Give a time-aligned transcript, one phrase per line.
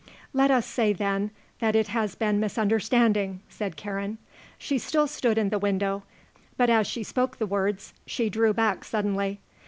[0.33, 1.29] "Let us say, then,
[1.59, 4.17] that it has been misunderstanding," said Karen.
[4.57, 6.01] She still stood in the window,
[6.57, 9.41] but as she spoke the words she drew back suddenly.